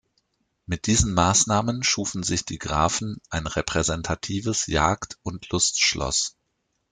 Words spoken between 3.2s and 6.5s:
ein repräsentatives Jagd- und Lustschloss.